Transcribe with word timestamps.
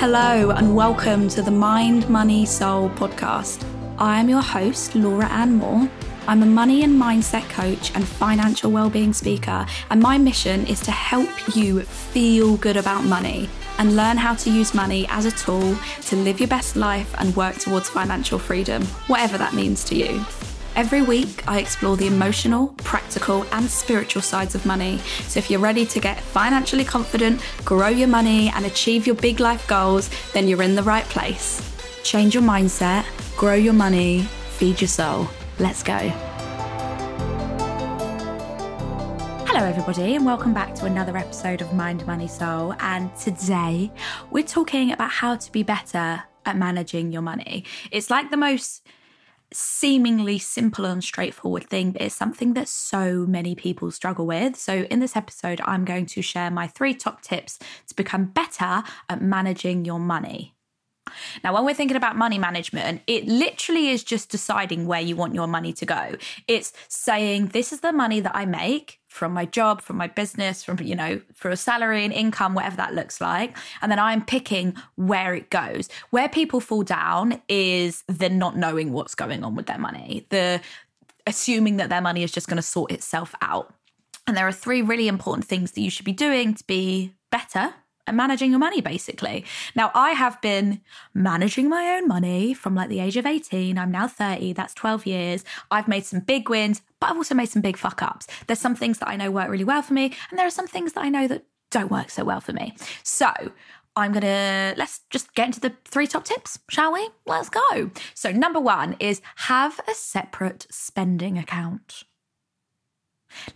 Hello, 0.00 0.48
and 0.52 0.74
welcome 0.74 1.28
to 1.28 1.42
the 1.42 1.50
Mind, 1.50 2.08
Money, 2.08 2.46
Soul 2.46 2.88
podcast. 2.88 3.62
I 3.98 4.18
am 4.18 4.30
your 4.30 4.40
host, 4.40 4.94
Laura 4.94 5.26
Ann 5.26 5.56
Moore. 5.56 5.90
I'm 6.26 6.42
a 6.42 6.46
money 6.46 6.84
and 6.84 6.98
mindset 6.98 7.46
coach 7.50 7.94
and 7.94 8.08
financial 8.08 8.70
well-being 8.70 9.12
speaker, 9.12 9.66
and 9.90 10.00
my 10.00 10.16
mission 10.16 10.66
is 10.66 10.80
to 10.80 10.90
help 10.90 11.28
you 11.54 11.82
feel 11.82 12.56
good 12.56 12.78
about 12.78 13.04
money 13.04 13.50
and 13.76 13.94
learn 13.94 14.16
how 14.16 14.34
to 14.36 14.50
use 14.50 14.72
money 14.72 15.06
as 15.10 15.26
a 15.26 15.32
tool 15.32 15.76
to 16.06 16.16
live 16.16 16.40
your 16.40 16.48
best 16.48 16.76
life 16.76 17.14
and 17.18 17.36
work 17.36 17.56
towards 17.56 17.90
financial 17.90 18.38
freedom, 18.38 18.82
whatever 19.06 19.36
that 19.36 19.52
means 19.52 19.84
to 19.84 19.96
you. 19.96 20.24
Every 20.80 21.02
week, 21.02 21.46
I 21.46 21.58
explore 21.58 21.94
the 21.98 22.06
emotional, 22.06 22.68
practical, 22.78 23.44
and 23.52 23.68
spiritual 23.68 24.22
sides 24.22 24.54
of 24.54 24.64
money. 24.64 24.96
So, 25.28 25.36
if 25.38 25.50
you're 25.50 25.60
ready 25.60 25.84
to 25.84 26.00
get 26.00 26.18
financially 26.18 26.84
confident, 26.84 27.42
grow 27.66 27.88
your 27.88 28.08
money, 28.08 28.48
and 28.48 28.64
achieve 28.64 29.06
your 29.06 29.14
big 29.14 29.40
life 29.40 29.68
goals, 29.68 30.08
then 30.32 30.48
you're 30.48 30.62
in 30.62 30.76
the 30.76 30.82
right 30.82 31.04
place. 31.04 31.60
Change 32.02 32.32
your 32.32 32.42
mindset, 32.42 33.04
grow 33.36 33.52
your 33.52 33.74
money, 33.74 34.22
feed 34.52 34.80
your 34.80 34.88
soul. 34.88 35.28
Let's 35.58 35.82
go. 35.82 35.98
Hello, 39.48 39.62
everybody, 39.62 40.14
and 40.14 40.24
welcome 40.24 40.54
back 40.54 40.74
to 40.76 40.86
another 40.86 41.14
episode 41.14 41.60
of 41.60 41.74
Mind, 41.74 42.06
Money, 42.06 42.26
Soul. 42.26 42.74
And 42.80 43.14
today, 43.16 43.92
we're 44.30 44.44
talking 44.44 44.92
about 44.92 45.10
how 45.10 45.36
to 45.36 45.52
be 45.52 45.62
better 45.62 46.22
at 46.46 46.56
managing 46.56 47.12
your 47.12 47.20
money. 47.20 47.66
It's 47.90 48.08
like 48.08 48.30
the 48.30 48.38
most 48.38 48.80
seemingly 49.52 50.38
simple 50.38 50.84
and 50.84 51.02
straightforward 51.02 51.64
thing, 51.64 51.92
but 51.92 52.02
it's 52.02 52.14
something 52.14 52.54
that 52.54 52.68
so 52.68 53.26
many 53.26 53.54
people 53.54 53.90
struggle 53.90 54.26
with. 54.26 54.56
So, 54.56 54.82
in 54.90 55.00
this 55.00 55.16
episode, 55.16 55.60
I'm 55.64 55.84
going 55.84 56.06
to 56.06 56.22
share 56.22 56.50
my 56.50 56.66
three 56.66 56.94
top 56.94 57.22
tips 57.22 57.58
to 57.88 57.94
become 57.94 58.26
better 58.26 58.82
at 59.08 59.22
managing 59.22 59.84
your 59.84 60.00
money. 60.00 60.54
Now, 61.42 61.54
when 61.54 61.64
we're 61.64 61.74
thinking 61.74 61.96
about 61.96 62.16
money 62.16 62.38
management, 62.38 63.02
it 63.06 63.26
literally 63.26 63.88
is 63.88 64.04
just 64.04 64.30
deciding 64.30 64.86
where 64.86 65.00
you 65.00 65.16
want 65.16 65.34
your 65.34 65.46
money 65.46 65.72
to 65.74 65.86
go. 65.86 66.16
It's 66.46 66.72
saying, 66.88 67.46
this 67.48 67.72
is 67.72 67.80
the 67.80 67.92
money 67.92 68.20
that 68.20 68.34
I 68.34 68.44
make 68.44 69.00
from 69.08 69.32
my 69.32 69.44
job, 69.44 69.80
from 69.80 69.96
my 69.96 70.06
business, 70.06 70.62
from, 70.62 70.78
you 70.80 70.94
know, 70.94 71.20
for 71.34 71.50
a 71.50 71.56
salary 71.56 72.04
and 72.04 72.12
income, 72.12 72.54
whatever 72.54 72.76
that 72.76 72.94
looks 72.94 73.20
like. 73.20 73.56
And 73.82 73.90
then 73.90 73.98
I'm 73.98 74.24
picking 74.24 74.76
where 74.96 75.34
it 75.34 75.50
goes. 75.50 75.88
Where 76.10 76.28
people 76.28 76.60
fall 76.60 76.82
down 76.82 77.42
is 77.48 78.04
the 78.06 78.28
not 78.28 78.56
knowing 78.56 78.92
what's 78.92 79.14
going 79.14 79.42
on 79.42 79.54
with 79.54 79.66
their 79.66 79.78
money, 79.78 80.26
the 80.30 80.60
assuming 81.26 81.76
that 81.78 81.88
their 81.88 82.00
money 82.00 82.22
is 82.22 82.32
just 82.32 82.48
going 82.48 82.56
to 82.56 82.62
sort 82.62 82.92
itself 82.92 83.34
out. 83.42 83.74
And 84.26 84.36
there 84.36 84.46
are 84.46 84.52
three 84.52 84.82
really 84.82 85.08
important 85.08 85.46
things 85.46 85.72
that 85.72 85.80
you 85.80 85.90
should 85.90 86.04
be 86.04 86.12
doing 86.12 86.54
to 86.54 86.64
be 86.64 87.14
better 87.30 87.74
and 88.10 88.16
managing 88.16 88.50
your 88.50 88.58
money 88.58 88.80
basically. 88.80 89.44
Now, 89.74 89.90
I 89.94 90.10
have 90.10 90.40
been 90.40 90.80
managing 91.14 91.68
my 91.68 91.96
own 91.96 92.06
money 92.06 92.54
from 92.54 92.74
like 92.74 92.88
the 92.88 93.00
age 93.00 93.16
of 93.16 93.26
18. 93.26 93.78
I'm 93.78 93.90
now 93.90 94.06
30. 94.06 94.52
That's 94.52 94.74
12 94.74 95.06
years. 95.06 95.44
I've 95.70 95.88
made 95.88 96.04
some 96.04 96.20
big 96.20 96.50
wins, 96.50 96.82
but 97.00 97.10
I've 97.10 97.16
also 97.16 97.34
made 97.34 97.48
some 97.48 97.62
big 97.62 97.76
fuck 97.76 98.02
ups. 98.02 98.26
There's 98.46 98.58
some 98.58 98.74
things 98.74 98.98
that 98.98 99.08
I 99.08 99.16
know 99.16 99.30
work 99.30 99.48
really 99.48 99.64
well 99.64 99.82
for 99.82 99.94
me, 99.94 100.14
and 100.30 100.38
there 100.38 100.46
are 100.46 100.50
some 100.50 100.66
things 100.66 100.92
that 100.92 101.04
I 101.04 101.08
know 101.08 101.26
that 101.28 101.44
don't 101.70 101.90
work 101.90 102.10
so 102.10 102.24
well 102.24 102.40
for 102.40 102.52
me. 102.52 102.76
So, 103.02 103.30
I'm 103.96 104.12
going 104.12 104.22
to 104.22 104.74
let's 104.76 105.00
just 105.10 105.34
get 105.34 105.46
into 105.46 105.60
the 105.60 105.74
three 105.84 106.06
top 106.06 106.24
tips, 106.24 106.58
shall 106.68 106.92
we? 106.92 107.08
Let's 107.26 107.48
go. 107.48 107.90
So, 108.14 108.30
number 108.32 108.60
1 108.60 108.96
is 109.00 109.20
have 109.36 109.80
a 109.88 109.94
separate 109.94 110.66
spending 110.70 111.38
account. 111.38 112.04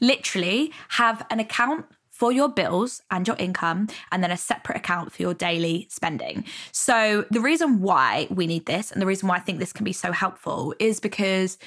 Literally, 0.00 0.72
have 0.90 1.26
an 1.30 1.40
account 1.40 1.86
for 2.14 2.30
your 2.30 2.48
bills 2.48 3.02
and 3.10 3.26
your 3.26 3.36
income, 3.38 3.88
and 4.12 4.22
then 4.22 4.30
a 4.30 4.36
separate 4.36 4.76
account 4.76 5.12
for 5.12 5.20
your 5.20 5.34
daily 5.34 5.88
spending. 5.90 6.44
So, 6.70 7.26
the 7.32 7.40
reason 7.40 7.80
why 7.80 8.28
we 8.30 8.46
need 8.46 8.66
this 8.66 8.92
and 8.92 9.02
the 9.02 9.06
reason 9.06 9.28
why 9.28 9.36
I 9.36 9.40
think 9.40 9.58
this 9.58 9.72
can 9.72 9.84
be 9.84 9.92
so 9.92 10.12
helpful 10.12 10.74
is 10.78 11.00
because 11.00 11.58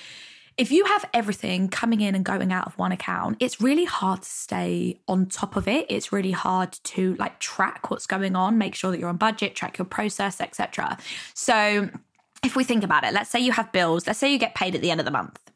if 0.55 0.71
you 0.71 0.85
have 0.85 1.03
everything 1.13 1.67
coming 1.67 1.99
in 1.99 2.15
and 2.15 2.23
going 2.23 2.53
out 2.53 2.65
of 2.65 2.77
one 2.77 2.93
account, 2.93 3.37
it's 3.41 3.59
really 3.59 3.83
hard 3.83 4.21
to 4.21 4.29
stay 4.29 5.01
on 5.07 5.25
top 5.25 5.57
of 5.57 5.67
it. 5.67 5.85
It's 5.89 6.13
really 6.13 6.31
hard 6.31 6.71
to 6.95 7.15
like 7.15 7.39
track 7.39 7.91
what's 7.91 8.07
going 8.07 8.37
on, 8.37 8.57
make 8.57 8.73
sure 8.73 8.89
that 8.91 8.99
you're 8.99 9.09
on 9.09 9.17
budget, 9.17 9.53
track 9.53 9.77
your 9.77 9.85
process, 9.85 10.39
etc. 10.39 10.97
So, 11.33 11.89
if 12.45 12.55
we 12.55 12.63
think 12.63 12.85
about 12.85 13.03
it, 13.03 13.13
let's 13.13 13.29
say 13.29 13.41
you 13.41 13.51
have 13.51 13.69
bills, 13.73 14.07
let's 14.07 14.17
say 14.17 14.31
you 14.31 14.39
get 14.39 14.55
paid 14.55 14.75
at 14.75 14.81
the 14.81 14.91
end 14.91 15.01
of 15.01 15.05
the 15.05 15.11
month 15.11 15.46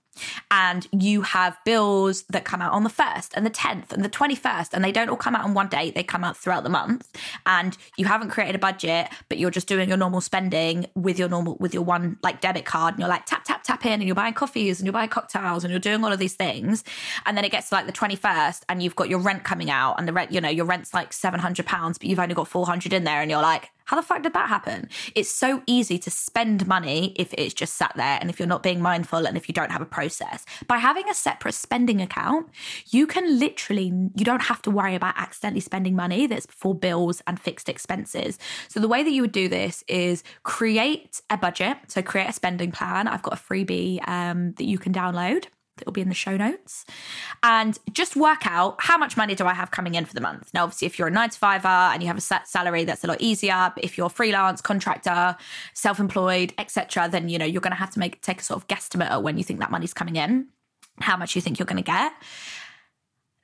and 0.51 0.85
you 0.91 1.21
have 1.21 1.57
bills 1.63 2.23
that 2.23 2.43
come 2.43 2.61
out 2.61 2.73
on 2.73 2.83
the 2.83 2.89
1st 2.89 3.31
and 3.35 3.45
the 3.45 3.49
10th 3.49 3.93
and 3.93 4.03
the 4.03 4.09
21st 4.09 4.69
and 4.73 4.83
they 4.83 4.91
don't 4.91 5.09
all 5.09 5.15
come 5.15 5.33
out 5.33 5.45
on 5.45 5.53
one 5.53 5.69
date 5.69 5.95
they 5.95 6.03
come 6.03 6.25
out 6.25 6.35
throughout 6.35 6.63
the 6.63 6.69
month. 6.69 7.09
And 7.45 7.77
you 7.97 8.05
haven't 8.05 8.29
created 8.29 8.55
a 8.55 8.59
budget 8.59 9.07
but 9.29 9.39
you're 9.39 9.49
just 9.49 9.67
doing 9.67 9.87
your 9.87 9.97
normal 9.97 10.19
spending 10.19 10.87
with 10.93 11.17
your 11.17 11.29
normal 11.29 11.55
with 11.59 11.73
your 11.73 11.83
one 11.83 12.17
like 12.21 12.41
debit 12.41 12.65
card 12.65 12.93
and 12.93 12.99
you're 12.99 13.09
like 13.09 13.25
tap 13.25 13.45
tap 13.45 13.63
tap 13.63 13.85
in 13.85 13.93
and 13.93 14.03
you're 14.03 14.15
buying 14.15 14.33
coffees 14.33 14.79
and 14.79 14.85
you're 14.85 14.93
buying 14.93 15.09
cocktails 15.09 15.63
and 15.63 15.71
you're 15.71 15.79
doing 15.79 16.03
all 16.03 16.11
of 16.11 16.19
these 16.19 16.35
things. 16.35 16.83
And 17.25 17.37
then 17.37 17.45
it 17.45 17.51
gets 17.51 17.69
to 17.69 17.75
like 17.75 17.85
the 17.85 17.93
21st 17.93 18.63
and 18.67 18.83
you've 18.83 18.95
got 18.95 19.09
your 19.09 19.19
rent 19.19 19.45
coming 19.45 19.71
out 19.71 19.95
and 19.97 20.07
the 20.07 20.13
rent 20.13 20.33
you 20.33 20.41
know 20.41 20.49
your 20.49 20.65
rent's 20.65 20.93
like 20.93 21.13
700 21.13 21.65
pounds 21.65 21.97
but 21.97 22.09
you've 22.09 22.19
only 22.19 22.35
got 22.35 22.47
400 22.47 22.91
in 22.91 23.05
there 23.05 23.21
and 23.21 23.31
you're 23.31 23.41
like 23.41 23.71
how 23.91 23.97
the 23.97 24.03
fuck 24.03 24.23
did 24.23 24.31
that 24.31 24.47
happen? 24.47 24.87
It's 25.15 25.29
so 25.29 25.63
easy 25.67 25.99
to 25.99 26.09
spend 26.09 26.65
money 26.65 27.13
if 27.17 27.33
it's 27.33 27.53
just 27.53 27.73
sat 27.73 27.91
there 27.97 28.17
and 28.21 28.29
if 28.29 28.39
you're 28.39 28.47
not 28.47 28.63
being 28.63 28.81
mindful 28.81 29.27
and 29.27 29.35
if 29.35 29.49
you 29.49 29.53
don't 29.53 29.69
have 29.69 29.81
a 29.81 29.85
process. 29.85 30.45
By 30.65 30.77
having 30.77 31.09
a 31.09 31.13
separate 31.13 31.55
spending 31.55 32.01
account, 32.01 32.47
you 32.89 33.05
can 33.05 33.37
literally, 33.37 33.87
you 34.15 34.23
don't 34.23 34.43
have 34.43 34.61
to 34.61 34.71
worry 34.71 34.95
about 34.95 35.15
accidentally 35.17 35.59
spending 35.59 35.93
money 35.93 36.25
that's 36.25 36.45
for 36.45 36.73
bills 36.73 37.21
and 37.27 37.37
fixed 37.37 37.67
expenses. 37.67 38.39
So 38.69 38.79
the 38.79 38.87
way 38.87 39.03
that 39.03 39.11
you 39.11 39.23
would 39.23 39.33
do 39.33 39.49
this 39.49 39.83
is 39.89 40.23
create 40.43 41.21
a 41.29 41.35
budget. 41.35 41.75
So 41.89 42.01
create 42.01 42.29
a 42.29 42.33
spending 42.33 42.71
plan. 42.71 43.09
I've 43.09 43.23
got 43.23 43.33
a 43.33 43.43
freebie 43.43 44.07
um, 44.07 44.53
that 44.53 44.63
you 44.63 44.77
can 44.77 44.93
download 44.93 45.47
it'll 45.79 45.93
be 45.93 46.01
in 46.01 46.09
the 46.09 46.15
show 46.15 46.37
notes. 46.37 46.85
And 47.43 47.77
just 47.91 48.15
work 48.15 48.45
out 48.45 48.75
how 48.79 48.97
much 48.97 49.17
money 49.17 49.35
do 49.35 49.45
I 49.45 49.53
have 49.53 49.71
coming 49.71 49.95
in 49.95 50.05
for 50.05 50.13
the 50.13 50.21
month. 50.21 50.51
Now, 50.53 50.63
obviously, 50.63 50.85
if 50.85 50.99
you're 50.99 51.07
a 51.07 51.11
nine 51.11 51.29
to 51.29 51.37
fiver 51.37 51.67
and 51.67 52.01
you 52.01 52.07
have 52.07 52.17
a 52.17 52.21
set 52.21 52.47
salary, 52.47 52.83
that's 52.83 53.03
a 53.03 53.07
lot 53.07 53.21
easier. 53.21 53.71
But 53.73 53.83
if 53.83 53.97
you're 53.97 54.09
freelance, 54.09 54.61
contractor, 54.61 55.35
self-employed, 55.73 56.53
etc., 56.57 57.09
then 57.09 57.29
you 57.29 57.37
know 57.37 57.45
you're 57.45 57.61
going 57.61 57.71
to 57.71 57.77
have 57.77 57.91
to 57.91 57.99
make 57.99 58.21
take 58.21 58.41
a 58.41 58.43
sort 58.43 58.61
of 58.61 58.67
guesstimate 58.67 59.09
of 59.09 59.23
when 59.23 59.37
you 59.37 59.43
think 59.43 59.59
that 59.59 59.71
money's 59.71 59.93
coming 59.93 60.15
in, 60.15 60.47
how 60.99 61.17
much 61.17 61.35
you 61.35 61.41
think 61.41 61.59
you're 61.59 61.65
going 61.65 61.77
to 61.77 61.83
get. 61.83 62.11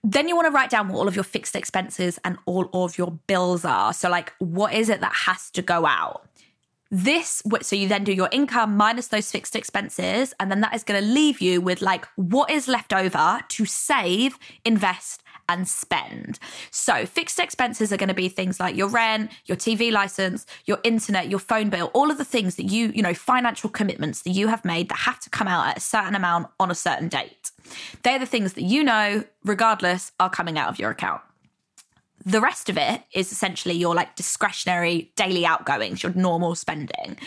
Then 0.04 0.28
you 0.28 0.36
want 0.36 0.46
to 0.46 0.52
write 0.52 0.70
down 0.70 0.88
what 0.88 1.00
all 1.00 1.08
of 1.08 1.16
your 1.16 1.24
fixed 1.24 1.56
expenses 1.56 2.20
and 2.24 2.38
all 2.46 2.70
of 2.74 2.98
your 2.98 3.12
bills 3.28 3.66
are. 3.66 3.94
So, 3.94 4.10
like, 4.10 4.34
what 4.40 4.74
is 4.74 4.90
it 4.90 5.02
that 5.02 5.14
has 5.14 5.50
to 5.52 5.62
go 5.62 5.86
out? 5.86 6.28
This 6.90 7.42
so 7.62 7.75
you 7.75 7.88
then 7.88 8.03
do 8.03 8.14
your 8.14 8.30
income 8.31 8.78
minus 8.78 9.08
those 9.08 9.31
fixed 9.31 9.56
expenses 9.56 10.34
and 10.40 10.50
then 10.50 10.62
that 10.62 10.74
is 10.74 10.84
going 10.84 11.02
to 11.02 11.06
leave 11.06 11.42
you 11.42 11.59
with 11.59 11.81
like 11.81 12.06
what 12.16 12.50
is 12.50 12.68
left 12.68 12.94
over 12.94 13.40
to 13.50 13.66
save 13.66 14.38
invest 14.64 15.24
and 15.50 15.68
spend. 15.68 16.40
So, 16.72 17.06
fixed 17.06 17.40
expenses 17.40 17.94
are 17.94 17.98
going 17.98 18.09
to 18.09 18.14
be 18.14 18.30
things 18.30 18.59
like 18.59 18.75
your 18.75 18.88
rent, 18.88 19.31
your 19.46 19.58
TV 19.58 19.92
license, 19.92 20.46
your 20.66 20.80
internet, 20.84 21.30
your 21.30 21.40
phone 21.40 21.70
bill, 21.70 21.90
all 21.94 22.12
of 22.12 22.18
the 22.18 22.25
things 22.25 22.56
that 22.56 22.66
you, 22.66 22.92
you 22.94 23.02
know, 23.02 23.14
financial 23.14 23.69
commitments 23.69 24.24
that 24.24 24.31
you 24.31 24.48
have 24.48 24.66
made 24.66 24.90
that 24.90 25.00
have 25.00 25.19
to 25.22 25.30
come 25.30 25.48
out 25.48 25.68
at 25.68 25.78
a 25.78 25.81
certain 25.81 26.16
amount 26.16 26.48
on 26.59 26.69
a 26.72 26.75
certain 26.75 27.08
date. 27.08 27.52
They're 28.04 28.19
the 28.19 28.25
things 28.25 28.54
that 28.54 28.64
you 28.64 28.84
know, 28.84 29.24
regardless, 29.44 30.12
are 30.19 30.30
coming 30.30 30.58
out 30.58 30.69
of 30.69 30.80
your 30.80 30.92
account. 30.92 31.22
The 32.28 32.42
rest 32.42 32.70
of 32.70 32.78
it 32.78 33.04
is 33.14 33.32
essentially 33.32 33.76
your 33.76 33.96
like 33.96 34.18
discretionary 34.18 35.14
daily 35.16 35.46
outgoings, 35.46 36.04
your 36.04 36.12
normal 36.14 36.56
spending. 36.56 37.18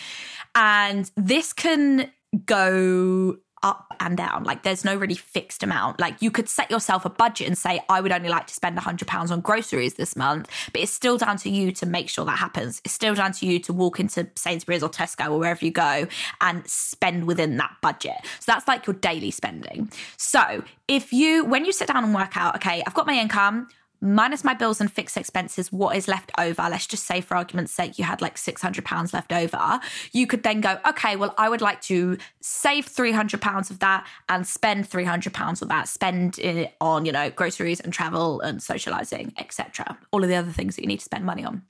And 0.54 1.10
this 1.16 1.54
can 1.54 2.10
go 2.44 3.38
up 3.62 3.94
and 4.00 4.16
down. 4.16 4.44
Like 4.44 4.62
there's 4.62 4.84
no 4.84 4.94
really 4.94 5.14
fixed 5.14 5.62
amount. 5.62 6.00
Like 6.00 6.20
you 6.20 6.30
could 6.30 6.48
set 6.48 6.70
yourself 6.70 7.04
a 7.04 7.10
budget 7.10 7.46
and 7.46 7.56
say, 7.56 7.80
I 7.88 8.00
would 8.00 8.12
only 8.12 8.28
like 8.28 8.46
to 8.48 8.54
spend 8.54 8.76
£100 8.78 9.30
on 9.30 9.40
groceries 9.40 9.94
this 9.94 10.16
month, 10.16 10.50
but 10.72 10.82
it's 10.82 10.92
still 10.92 11.16
down 11.16 11.36
to 11.38 11.50
you 11.50 11.72
to 11.72 11.86
make 11.86 12.08
sure 12.08 12.24
that 12.24 12.38
happens. 12.38 12.80
It's 12.84 12.94
still 12.94 13.14
down 13.14 13.32
to 13.32 13.46
you 13.46 13.58
to 13.60 13.72
walk 13.72 14.00
into 14.00 14.28
Sainsbury's 14.34 14.82
or 14.82 14.88
Tesco 14.88 15.30
or 15.30 15.38
wherever 15.38 15.64
you 15.64 15.70
go 15.70 16.06
and 16.40 16.66
spend 16.68 17.26
within 17.26 17.56
that 17.58 17.76
budget. 17.80 18.16
So 18.40 18.52
that's 18.52 18.68
like 18.68 18.86
your 18.86 18.94
daily 18.94 19.30
spending. 19.30 19.90
So 20.18 20.62
if 20.88 21.12
you, 21.12 21.44
when 21.44 21.64
you 21.64 21.72
sit 21.72 21.88
down 21.88 22.04
and 22.04 22.14
work 22.14 22.36
out, 22.36 22.56
okay, 22.56 22.82
I've 22.86 22.94
got 22.94 23.06
my 23.06 23.14
income, 23.14 23.68
minus 24.00 24.44
my 24.44 24.54
bills 24.54 24.80
and 24.80 24.90
fixed 24.90 25.16
expenses, 25.16 25.70
what 25.72 25.96
is 25.96 26.08
left 26.08 26.32
over? 26.38 26.62
Let's 26.62 26.86
just 26.86 27.04
say, 27.04 27.20
for 27.20 27.36
argument's 27.36 27.72
sake, 27.72 27.98
you 27.98 28.04
had 28.04 28.20
like 28.20 28.36
£600 28.36 29.12
left 29.12 29.32
over. 29.32 29.80
You 30.12 30.26
could 30.26 30.42
then 30.42 30.60
go, 30.60 30.78
okay, 30.86 31.16
well, 31.16 31.34
I 31.38 31.48
would 31.48 31.60
like 31.60 31.80
to 31.82 32.16
save 32.40 32.86
£300 32.86 33.70
of 33.70 33.78
that 33.80 34.06
and 34.28 34.46
spend 34.46 34.88
£300 34.88 35.62
of 35.62 35.68
that, 35.68 35.88
spend 35.88 36.38
it 36.38 36.74
on, 36.80 37.04
you 37.04 37.12
know, 37.12 37.30
groceries 37.30 37.80
and 37.80 37.92
travel 37.92 38.40
and 38.40 38.62
socializing, 38.62 39.32
etc. 39.38 39.98
All 40.10 40.22
of 40.22 40.28
the 40.28 40.36
other 40.36 40.52
things 40.52 40.76
that 40.76 40.82
you 40.82 40.88
need 40.88 40.98
to 40.98 41.04
spend 41.04 41.24
money 41.24 41.44
on. 41.44 41.62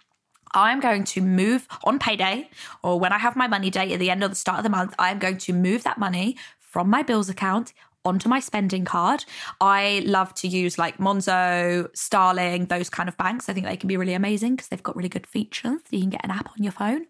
I'm 0.53 0.81
going 0.81 1.05
to 1.05 1.21
move 1.21 1.69
on 1.85 1.99
payday 2.01 2.51
or 2.83 2.99
when 2.99 3.13
I 3.13 3.19
have 3.19 3.37
my 3.37 3.47
money 3.47 3.71
day 3.71 3.93
at 3.93 4.01
the 4.01 4.11
end 4.11 4.25
of 4.25 4.31
the 4.31 4.37
start 4.37 4.59
of 4.59 4.65
the 4.65 4.71
month, 4.71 4.95
I'm 4.99 5.21
going 5.21 5.39
to 5.39 5.53
move 5.53 5.85
that 5.85 5.99
money 5.99 6.37
from 6.59 6.89
my 6.89 7.03
bills 7.03 7.29
account 7.29 7.73
onto 8.05 8.29
my 8.29 8.41
spending 8.41 8.85
card. 8.85 9.25
I 9.61 10.03
love 10.07 10.33
to 10.35 10.49
use 10.49 10.79
like 10.79 10.99
Monzo, 10.99 11.89
Starling, 11.95 12.67
those 12.67 12.89
kind 12.89 13.09
of 13.09 13.17
banks. 13.17 13.49
I 13.49 13.53
think 13.53 13.67
they 13.67 13.77
can 13.77 13.89
be 13.89 13.97
really 13.97 14.15
amazing 14.15 14.57
because 14.57 14.69
they've 14.69 14.83
got 14.83 14.97
really 14.97 15.09
good 15.09 15.27
features. 15.27 15.81
You 15.91 16.01
can 16.01 16.11
get 16.11 16.25
an 16.25 16.31
app 16.31 16.51
on 16.51 16.63
your 16.63 16.73
phone. 16.73 17.07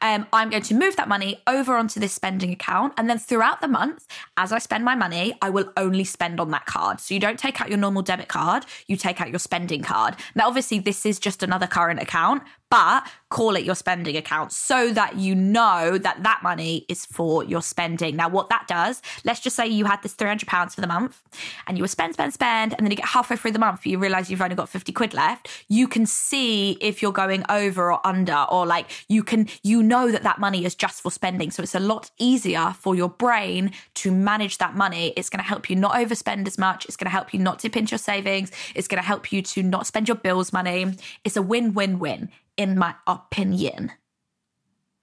Um, 0.00 0.26
I'm 0.32 0.50
going 0.50 0.62
to 0.62 0.74
move 0.74 0.96
that 0.96 1.08
money 1.08 1.42
over 1.46 1.74
onto 1.76 2.00
this 2.00 2.12
spending 2.12 2.52
account. 2.52 2.94
And 2.96 3.08
then 3.08 3.18
throughout 3.18 3.60
the 3.60 3.68
month, 3.68 4.06
as 4.36 4.52
I 4.52 4.58
spend 4.58 4.84
my 4.84 4.94
money, 4.94 5.34
I 5.42 5.50
will 5.50 5.72
only 5.76 6.04
spend 6.04 6.40
on 6.40 6.50
that 6.52 6.66
card. 6.66 7.00
So 7.00 7.14
you 7.14 7.20
don't 7.20 7.38
take 7.38 7.60
out 7.60 7.68
your 7.68 7.78
normal 7.78 8.02
debit 8.02 8.28
card, 8.28 8.64
you 8.86 8.96
take 8.96 9.20
out 9.20 9.30
your 9.30 9.38
spending 9.38 9.82
card. 9.82 10.16
Now, 10.34 10.48
obviously, 10.48 10.78
this 10.78 11.04
is 11.04 11.18
just 11.18 11.42
another 11.42 11.66
current 11.66 12.00
account, 12.00 12.42
but 12.70 13.06
call 13.30 13.54
it 13.54 13.64
your 13.64 13.76
spending 13.76 14.16
account 14.16 14.52
so 14.52 14.92
that 14.92 15.16
you 15.16 15.34
know 15.34 15.96
that 15.98 16.22
that 16.22 16.40
money 16.42 16.84
is 16.88 17.06
for 17.06 17.44
your 17.44 17.62
spending. 17.62 18.16
Now, 18.16 18.28
what 18.28 18.48
that 18.48 18.66
does, 18.66 19.02
let's 19.24 19.40
just 19.40 19.54
say 19.54 19.66
you 19.66 19.84
had 19.84 20.02
this 20.02 20.14
£300 20.14 20.74
for 20.74 20.80
the 20.80 20.86
month 20.88 21.22
and 21.66 21.78
you 21.78 21.84
were 21.84 21.88
spend, 21.88 22.14
spend, 22.14 22.34
spend, 22.34 22.74
and 22.74 22.84
then 22.84 22.90
you 22.90 22.96
get 22.96 23.06
halfway 23.06 23.36
through 23.36 23.52
the 23.52 23.58
month, 23.58 23.86
you 23.86 23.98
realize 23.98 24.30
you've 24.30 24.42
only 24.42 24.56
got 24.56 24.68
50 24.68 24.92
quid 24.92 25.14
left. 25.14 25.48
You 25.68 25.86
can 25.86 26.06
see 26.06 26.72
if 26.80 27.02
you're 27.02 27.12
going 27.12 27.44
over 27.48 27.92
or 27.92 28.04
under, 28.04 28.46
or 28.50 28.66
like 28.66 28.90
you 29.08 29.22
can, 29.22 29.48
you 29.62 29.82
know 29.82 30.10
that 30.10 30.24
that 30.24 30.38
money 30.40 30.64
is 30.64 30.74
just 30.74 31.00
for 31.00 31.12
spending. 31.12 31.50
So 31.52 31.62
it's 31.62 31.74
a 31.74 31.80
lot 31.80 32.10
easier 32.18 32.74
for 32.78 32.96
your 32.96 33.08
brain 33.08 33.72
to 33.94 34.10
manage 34.10 34.58
that 34.58 34.74
money. 34.74 35.12
It's 35.16 35.30
going 35.30 35.42
to 35.42 35.48
help 35.48 35.70
you 35.70 35.76
not 35.76 35.92
overspend 35.92 36.48
as 36.48 36.58
much. 36.58 36.84
It's 36.86 36.96
going 36.96 37.06
to 37.06 37.10
help 37.10 37.32
you 37.32 37.38
not 37.38 37.60
dip 37.60 37.76
into 37.76 37.92
your 37.92 37.98
savings. 37.98 38.50
It's 38.74 38.88
going 38.88 39.00
to 39.00 39.06
help 39.06 39.32
you 39.32 39.40
to 39.42 39.62
not 39.62 39.86
spend 39.86 40.08
your 40.08 40.16
bills 40.16 40.52
money. 40.52 40.94
It's 41.24 41.36
a 41.36 41.42
win, 41.42 41.74
win, 41.74 42.00
win 42.00 42.28
in 42.56 42.78
my 42.78 42.94
opinion. 43.06 43.92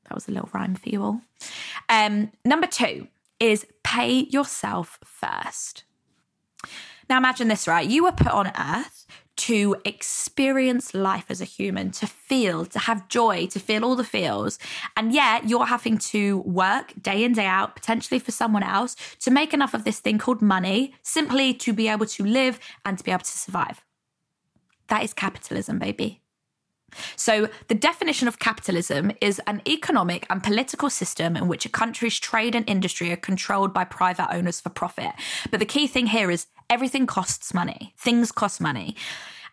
That 0.05 0.15
was 0.15 0.27
a 0.27 0.31
little 0.31 0.49
rhyme 0.53 0.75
for 0.75 0.89
you 0.89 1.03
all. 1.03 1.21
Um, 1.89 2.31
number 2.45 2.67
two 2.67 3.07
is 3.39 3.65
pay 3.83 4.25
yourself 4.29 4.99
first. 5.03 5.83
Now, 7.09 7.17
imagine 7.17 7.47
this, 7.47 7.67
right? 7.67 7.87
You 7.87 8.03
were 8.03 8.11
put 8.11 8.27
on 8.27 8.51
earth 8.59 9.05
to 9.37 9.75
experience 9.85 10.93
life 10.93 11.25
as 11.29 11.41
a 11.41 11.45
human, 11.45 11.91
to 11.91 12.07
feel, 12.07 12.65
to 12.65 12.79
have 12.79 13.07
joy, 13.07 13.45
to 13.47 13.59
feel 13.59 13.85
all 13.85 13.95
the 13.95 14.03
feels. 14.03 14.57
And 14.97 15.13
yet 15.13 15.47
you're 15.47 15.67
having 15.67 15.99
to 15.99 16.39
work 16.39 16.93
day 16.99 17.23
in, 17.23 17.33
day 17.33 17.45
out, 17.45 17.75
potentially 17.75 18.19
for 18.19 18.31
someone 18.31 18.63
else, 18.63 18.95
to 19.19 19.31
make 19.31 19.53
enough 19.53 19.73
of 19.73 19.83
this 19.83 19.99
thing 19.99 20.17
called 20.17 20.41
money, 20.41 20.95
simply 21.03 21.53
to 21.53 21.71
be 21.71 21.87
able 21.87 22.07
to 22.07 22.25
live 22.25 22.59
and 22.83 22.97
to 22.97 23.03
be 23.03 23.11
able 23.11 23.19
to 23.19 23.37
survive. 23.37 23.85
That 24.87 25.03
is 25.03 25.13
capitalism, 25.13 25.79
baby. 25.79 26.21
So, 27.15 27.49
the 27.67 27.75
definition 27.75 28.27
of 28.27 28.39
capitalism 28.39 29.11
is 29.21 29.41
an 29.47 29.61
economic 29.67 30.25
and 30.29 30.43
political 30.43 30.89
system 30.89 31.35
in 31.35 31.47
which 31.47 31.65
a 31.65 31.69
country's 31.69 32.19
trade 32.19 32.55
and 32.55 32.67
industry 32.69 33.11
are 33.11 33.17
controlled 33.17 33.73
by 33.73 33.83
private 33.83 34.31
owners 34.31 34.59
for 34.59 34.69
profit. 34.69 35.11
But 35.51 35.59
the 35.59 35.65
key 35.65 35.87
thing 35.87 36.07
here 36.07 36.31
is 36.31 36.47
everything 36.69 37.05
costs 37.05 37.53
money, 37.53 37.93
things 37.97 38.31
cost 38.31 38.61
money. 38.61 38.95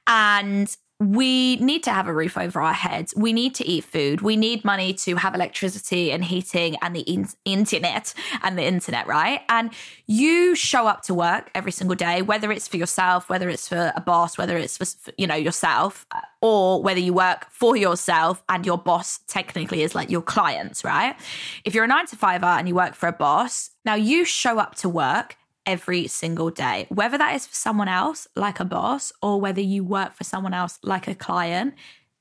And 0.07 0.75
we 1.13 1.57
need 1.57 1.83
to 1.85 1.91
have 1.91 2.07
a 2.07 2.13
roof 2.13 2.39
over 2.39 2.61
our 2.61 2.73
heads. 2.73 3.15
We 3.17 3.33
need 3.33 3.55
to 3.57 3.67
eat 3.67 3.85
food. 3.85 4.21
We 4.21 4.37
need 4.37 4.65
money 4.65 4.95
to 4.95 5.17
have 5.17 5.35
electricity 5.35 6.13
and 6.13 6.25
heating 6.25 6.77
and 6.83 6.95
the 6.95 7.01
in- 7.01 7.29
internet 7.45 8.15
and 8.43 8.57
the 8.57 8.65
internet, 8.65 9.07
right? 9.07 9.43
And 9.49 9.71
you 10.07 10.55
show 10.55 10.87
up 10.87 11.03
to 11.03 11.15
work 11.15 11.51
every 11.55 11.73
single 11.73 11.97
day, 11.97 12.23
whether 12.23 12.51
it's 12.51 12.69
for 12.69 12.77
yourself, 12.77 13.29
whether 13.29 13.49
it's 13.49 13.69
for 13.69 13.93
a 13.95 14.01
boss, 14.01 14.39
whether 14.39 14.57
it's 14.57 14.79
for, 14.79 15.13
you 15.19 15.27
know, 15.27 15.35
yourself, 15.35 16.07
uh, 16.13 16.21
or 16.41 16.83
whether 16.83 17.01
you 17.01 17.13
work 17.13 17.47
for 17.51 17.77
yourself 17.77 18.43
and 18.49 18.65
your 18.65 18.79
boss 18.79 19.19
technically 19.27 19.83
is 19.83 19.95
like 19.95 20.11
your 20.11 20.23
clients, 20.23 20.85
right? 20.85 21.17
If 21.65 21.75
you're 21.75 21.85
a 21.85 21.89
nine 21.89 22.07
to 22.07 22.17
fiver 22.17 22.47
and 22.47 22.69
you 22.69 22.75
work 22.75 22.95
for 22.95 23.09
a 23.09 23.13
boss, 23.13 23.71
now 23.85 23.95
you 23.95 24.25
show 24.25 24.59
up 24.59 24.75
to 24.77 24.89
work 24.89 25.37
every 25.67 26.07
single 26.07 26.51
day, 26.51 26.87
whether 26.89 27.19
that 27.19 27.35
is 27.35 27.47
for 27.47 27.55
someone 27.55 27.89
else, 27.89 28.29
like 28.37 28.61
a 28.61 28.65
boss, 28.65 29.13
or 29.23 29.41
whether 29.41 29.61
you 29.61 29.85
work 29.85 30.15
for 30.15 30.25
someone 30.25 30.55
else, 30.55 30.79
like 30.83 31.09
a 31.09 31.15
client. 31.15 31.75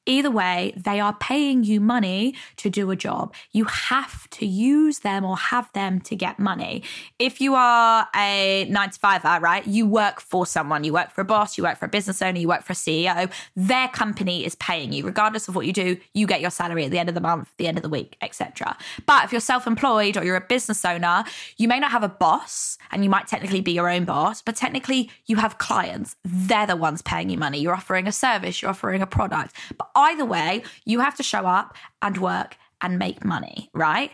Either 0.05 0.29
way, 0.29 0.73
they 0.75 0.99
are 0.99 1.13
paying 1.13 1.63
you 1.63 1.79
money 1.79 2.35
to 2.57 2.69
do 2.69 2.91
a 2.91 2.95
job. 2.95 3.33
You 3.51 3.65
have 3.65 4.29
to 4.31 4.45
use 4.45 4.99
them 4.99 5.23
or 5.23 5.37
have 5.37 5.71
them 5.73 5.99
to 6.01 6.15
get 6.15 6.39
money. 6.39 6.83
If 7.19 7.39
you 7.39 7.55
are 7.55 8.07
a 8.15 8.65
nine 8.69 8.89
to 8.89 8.99
fiver, 8.99 9.39
right, 9.41 9.65
you 9.65 9.85
work 9.85 10.19
for 10.19 10.45
someone. 10.45 10.83
You 10.83 10.93
work 10.93 11.11
for 11.11 11.21
a 11.21 11.25
boss, 11.25 11.57
you 11.57 11.63
work 11.63 11.77
for 11.77 11.85
a 11.85 11.89
business 11.89 12.21
owner, 12.21 12.37
you 12.37 12.47
work 12.47 12.63
for 12.63 12.73
a 12.73 12.75
CEO. 12.75 13.31
Their 13.55 13.87
company 13.87 14.45
is 14.45 14.55
paying 14.55 14.91
you. 14.91 15.05
Regardless 15.05 15.47
of 15.47 15.55
what 15.55 15.65
you 15.65 15.73
do, 15.73 15.97
you 16.13 16.27
get 16.27 16.41
your 16.41 16.51
salary 16.51 16.85
at 16.85 16.91
the 16.91 16.99
end 16.99 17.09
of 17.09 17.15
the 17.15 17.21
month, 17.21 17.49
the 17.57 17.67
end 17.67 17.77
of 17.77 17.83
the 17.83 17.89
week, 17.89 18.17
etc. 18.21 18.77
But 19.05 19.23
if 19.23 19.31
you're 19.31 19.41
self-employed 19.41 20.17
or 20.17 20.25
you're 20.25 20.35
a 20.35 20.41
business 20.41 20.83
owner, 20.83 21.23
you 21.57 21.67
may 21.67 21.79
not 21.79 21.91
have 21.91 22.03
a 22.03 22.09
boss 22.09 22.77
and 22.91 23.03
you 23.03 23.09
might 23.09 23.27
technically 23.27 23.61
be 23.61 23.71
your 23.71 23.89
own 23.89 24.05
boss, 24.05 24.41
but 24.41 24.55
technically 24.55 25.09
you 25.25 25.37
have 25.37 25.57
clients. 25.57 26.15
They're 26.25 26.67
the 26.67 26.75
ones 26.75 27.01
paying 27.01 27.29
you 27.29 27.37
money. 27.37 27.59
You're 27.59 27.75
offering 27.75 28.07
a 28.07 28.11
service, 28.11 28.61
you're 28.61 28.71
offering 28.71 29.01
a 29.01 29.07
product. 29.07 29.55
But 29.77 29.89
either 29.95 30.25
way, 30.25 30.63
you 30.85 30.99
have 30.99 31.15
to 31.15 31.23
show 31.23 31.45
up 31.45 31.75
and 32.01 32.17
work 32.17 32.57
and 32.81 32.99
make 32.99 33.23
money, 33.23 33.69
right? 33.73 34.11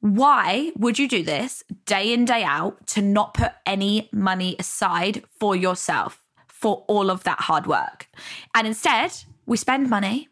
Why 0.00 0.72
would 0.76 0.98
you 0.98 1.08
do 1.08 1.22
this 1.22 1.64
day 1.84 2.12
in, 2.12 2.24
day 2.24 2.44
out 2.44 2.86
to 2.88 3.02
not 3.02 3.34
put 3.34 3.52
any 3.66 4.08
money 4.12 4.54
aside 4.58 5.24
for 5.40 5.56
yourself 5.56 6.22
for 6.46 6.84
all 6.86 7.10
of 7.10 7.24
that 7.24 7.40
hard 7.40 7.66
work? 7.66 8.08
And 8.54 8.66
instead, 8.66 9.12
we 9.46 9.56
spend 9.56 9.90
money, 9.90 10.28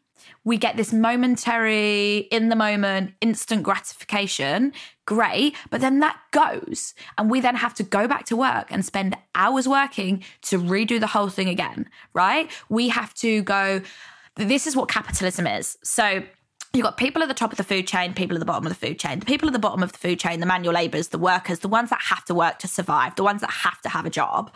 we 0.46 0.56
get 0.56 0.76
this 0.76 0.92
momentary, 0.92 2.18
in 2.18 2.50
the 2.50 2.54
moment, 2.54 3.14
instant 3.20 3.64
gratification. 3.64 4.72
Great. 5.04 5.56
But 5.70 5.80
then 5.80 5.98
that 5.98 6.18
goes. 6.30 6.94
And 7.18 7.28
we 7.28 7.40
then 7.40 7.56
have 7.56 7.74
to 7.74 7.82
go 7.82 8.06
back 8.06 8.26
to 8.26 8.36
work 8.36 8.68
and 8.70 8.84
spend 8.84 9.16
hours 9.34 9.66
working 9.66 10.22
to 10.42 10.60
redo 10.60 11.00
the 11.00 11.08
whole 11.08 11.28
thing 11.30 11.48
again, 11.48 11.88
right? 12.14 12.48
We 12.68 12.90
have 12.90 13.12
to 13.14 13.42
go, 13.42 13.82
this 14.36 14.66
is 14.66 14.76
what 14.76 14.88
capitalism 14.88 15.46
is. 15.46 15.76
So 15.82 16.22
You've 16.76 16.84
got 16.84 16.98
people 16.98 17.22
at 17.22 17.28
the 17.28 17.34
top 17.34 17.52
of 17.52 17.56
the 17.56 17.64
food 17.64 17.86
chain, 17.86 18.12
people 18.12 18.36
at 18.36 18.40
the 18.40 18.44
bottom 18.44 18.66
of 18.66 18.70
the 18.70 18.86
food 18.86 18.98
chain. 18.98 19.20
The 19.20 19.24
people 19.24 19.48
at 19.48 19.54
the 19.54 19.58
bottom 19.58 19.82
of 19.82 19.92
the 19.92 19.98
food 19.98 20.20
chain, 20.20 20.40
the 20.40 20.46
manual 20.46 20.74
labourers, 20.74 21.08
the 21.08 21.18
workers, 21.18 21.60
the 21.60 21.68
ones 21.68 21.88
that 21.88 22.02
have 22.02 22.22
to 22.26 22.34
work 22.34 22.58
to 22.58 22.68
survive, 22.68 23.14
the 23.16 23.22
ones 23.22 23.40
that 23.40 23.50
have 23.50 23.80
to 23.80 23.88
have 23.88 24.04
a 24.04 24.10
job 24.10 24.50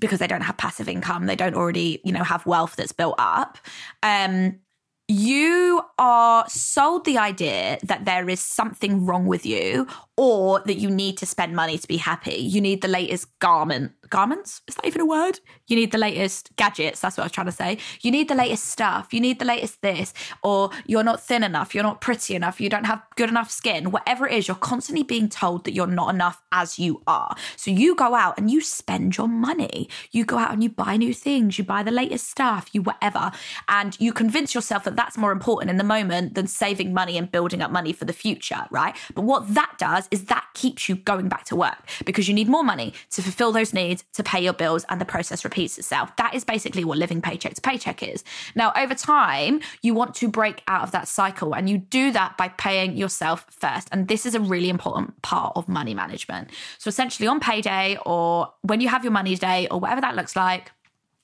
because 0.00 0.18
they 0.18 0.26
don't 0.26 0.40
have 0.40 0.56
passive 0.56 0.88
income, 0.88 1.26
they 1.26 1.36
don't 1.36 1.54
already, 1.54 2.00
you 2.02 2.10
know, 2.10 2.24
have 2.24 2.44
wealth 2.44 2.74
that's 2.74 2.90
built 2.90 3.14
up. 3.18 3.56
Um, 4.02 4.58
you 5.06 5.82
are 5.98 6.44
sold 6.48 7.04
the 7.04 7.18
idea 7.18 7.78
that 7.84 8.04
there 8.04 8.28
is 8.28 8.40
something 8.40 9.06
wrong 9.06 9.26
with 9.26 9.46
you 9.46 9.86
or 10.20 10.60
that 10.66 10.74
you 10.74 10.90
need 10.90 11.16
to 11.16 11.24
spend 11.24 11.56
money 11.56 11.78
to 11.78 11.88
be 11.88 11.96
happy. 11.96 12.34
You 12.34 12.60
need 12.60 12.82
the 12.82 12.88
latest 12.88 13.26
garment. 13.38 13.92
Garments? 14.10 14.60
Is 14.68 14.74
that 14.74 14.84
even 14.84 15.00
a 15.00 15.06
word? 15.06 15.40
You 15.68 15.76
need 15.76 15.92
the 15.92 15.98
latest 15.98 16.50
gadgets. 16.56 17.00
That's 17.00 17.16
what 17.16 17.22
I 17.22 17.26
was 17.26 17.32
trying 17.32 17.46
to 17.46 17.52
say. 17.52 17.78
You 18.02 18.10
need 18.10 18.28
the 18.28 18.34
latest 18.34 18.64
stuff. 18.64 19.14
You 19.14 19.20
need 19.20 19.38
the 19.38 19.44
latest 19.46 19.80
this. 19.80 20.12
Or 20.42 20.70
you're 20.84 21.04
not 21.04 21.22
thin 21.22 21.42
enough. 21.42 21.74
You're 21.74 21.84
not 21.84 22.02
pretty 22.02 22.34
enough. 22.34 22.60
You 22.60 22.68
don't 22.68 22.84
have 22.84 23.02
good 23.16 23.30
enough 23.30 23.50
skin. 23.50 23.92
Whatever 23.92 24.26
it 24.26 24.34
is, 24.34 24.48
you're 24.48 24.56
constantly 24.56 25.04
being 25.04 25.28
told 25.30 25.64
that 25.64 25.72
you're 25.72 25.86
not 25.86 26.12
enough 26.12 26.42
as 26.52 26.78
you 26.78 27.02
are. 27.06 27.34
So 27.56 27.70
you 27.70 27.94
go 27.94 28.14
out 28.14 28.36
and 28.36 28.50
you 28.50 28.60
spend 28.60 29.16
your 29.16 29.28
money. 29.28 29.88
You 30.10 30.26
go 30.26 30.36
out 30.36 30.52
and 30.52 30.62
you 30.62 30.68
buy 30.68 30.98
new 30.98 31.14
things. 31.14 31.56
You 31.56 31.64
buy 31.64 31.82
the 31.82 31.92
latest 31.92 32.28
stuff. 32.28 32.68
You 32.72 32.82
whatever. 32.82 33.30
And 33.68 33.98
you 34.00 34.12
convince 34.12 34.54
yourself 34.54 34.84
that 34.84 34.96
that's 34.96 35.16
more 35.16 35.32
important 35.32 35.70
in 35.70 35.78
the 35.78 35.84
moment 35.84 36.34
than 36.34 36.46
saving 36.46 36.92
money 36.92 37.16
and 37.16 37.30
building 37.30 37.62
up 37.62 37.70
money 37.70 37.94
for 37.94 38.04
the 38.04 38.12
future, 38.12 38.66
right? 38.70 38.94
But 39.14 39.22
what 39.22 39.54
that 39.54 39.76
does 39.78 40.08
is 40.10 40.24
that 40.26 40.44
keeps 40.54 40.88
you 40.88 40.96
going 40.96 41.28
back 41.28 41.44
to 41.44 41.56
work 41.56 41.78
because 42.04 42.28
you 42.28 42.34
need 42.34 42.48
more 42.48 42.64
money 42.64 42.92
to 43.10 43.22
fulfill 43.22 43.52
those 43.52 43.72
needs, 43.72 44.04
to 44.14 44.22
pay 44.22 44.42
your 44.42 44.52
bills, 44.52 44.84
and 44.88 45.00
the 45.00 45.04
process 45.04 45.44
repeats 45.44 45.78
itself. 45.78 46.14
That 46.16 46.34
is 46.34 46.44
basically 46.44 46.84
what 46.84 46.98
living 46.98 47.22
paycheck 47.22 47.54
to 47.54 47.60
paycheck 47.60 48.02
is. 48.02 48.24
Now, 48.54 48.72
over 48.76 48.94
time, 48.94 49.60
you 49.82 49.94
want 49.94 50.14
to 50.16 50.28
break 50.28 50.62
out 50.68 50.82
of 50.82 50.90
that 50.92 51.08
cycle, 51.08 51.54
and 51.54 51.68
you 51.68 51.78
do 51.78 52.12
that 52.12 52.36
by 52.36 52.48
paying 52.48 52.96
yourself 52.96 53.46
first. 53.50 53.88
And 53.92 54.08
this 54.08 54.26
is 54.26 54.34
a 54.34 54.40
really 54.40 54.68
important 54.68 55.20
part 55.22 55.52
of 55.56 55.68
money 55.68 55.94
management. 55.94 56.50
So, 56.78 56.88
essentially, 56.88 57.26
on 57.26 57.40
payday 57.40 57.98
or 58.04 58.52
when 58.62 58.80
you 58.80 58.88
have 58.88 59.04
your 59.04 59.12
money 59.12 59.34
day 59.36 59.68
or 59.70 59.80
whatever 59.80 60.00
that 60.00 60.16
looks 60.16 60.36
like, 60.36 60.72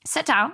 sit 0.04 0.26
down 0.26 0.52